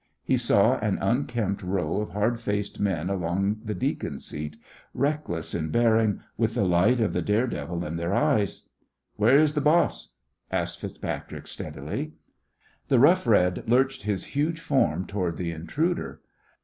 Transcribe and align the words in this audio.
He 0.23 0.35
saw 0.35 0.79
an 0.79 0.97
unkempt 0.99 1.61
row 1.61 1.97
of 2.01 2.09
hard 2.09 2.39
faced 2.39 2.79
men 2.79 3.07
along 3.07 3.61
the 3.63 3.75
deacon 3.75 4.17
seat, 4.17 4.57
reckless 4.95 5.53
in 5.53 5.69
bearing, 5.69 6.21
with 6.37 6.55
the 6.55 6.65
light 6.65 6.99
of 6.99 7.13
the 7.13 7.21
dare 7.21 7.45
devil 7.45 7.85
in 7.85 7.97
their 7.97 8.11
eyes. 8.11 8.67
"Where 9.17 9.37
is 9.37 9.53
the 9.53 9.61
boss?" 9.61 10.09
asked 10.49 10.81
FitzPatrick, 10.81 11.45
steadily. 11.45 12.13
The 12.87 12.97
Rough 12.97 13.27
Red 13.27 13.69
lurched 13.69 14.01
his 14.01 14.23
huge 14.33 14.59
form 14.59 15.05
toward 15.05 15.37
the 15.37 15.51
intruder. 15.51 16.21